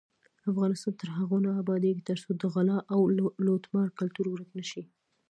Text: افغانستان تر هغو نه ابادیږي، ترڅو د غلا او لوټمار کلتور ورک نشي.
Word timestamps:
افغانستان 0.51 0.93
تر 1.01 1.09
هغو 1.17 1.37
نه 1.45 1.51
ابادیږي، 1.61 2.01
ترڅو 2.09 2.29
د 2.41 2.43
غلا 2.53 2.77
او 2.93 2.99
لوټمار 3.45 3.87
کلتور 3.99 4.25
ورک 4.29 4.49
نشي. 4.59 4.83